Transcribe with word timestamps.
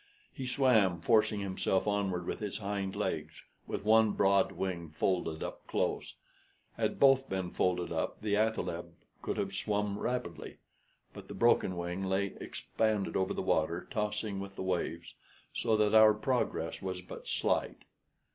He 0.33 0.47
swam, 0.47 0.99
forcing 0.99 1.41
himself 1.41 1.85
onward 1.87 2.25
with 2.25 2.39
his 2.39 2.57
hind 2.57 2.95
legs, 2.95 3.43
with 3.67 3.83
one 3.85 4.13
broad 4.13 4.51
wing 4.51 4.89
folded 4.89 5.43
up 5.43 5.67
close. 5.67 6.15
Had 6.75 6.99
both 6.99 7.29
been 7.29 7.51
folded 7.51 7.91
up 7.91 8.19
the 8.19 8.33
athaleb 8.33 8.93
could 9.21 9.37
have 9.37 9.53
swum 9.53 9.99
rapidly; 9.99 10.57
but 11.13 11.27
the 11.27 11.35
broken 11.35 11.77
wing 11.77 12.03
lay 12.03 12.33
expanded 12.41 13.15
over 13.15 13.35
the 13.35 13.43
water, 13.43 13.87
tossing 13.91 14.39
with 14.39 14.55
the 14.55 14.63
waves, 14.63 15.13
so 15.53 15.77
that 15.77 15.93
our 15.93 16.15
progress 16.15 16.81
was 16.81 17.01
but 17.03 17.27
slight. 17.27 17.83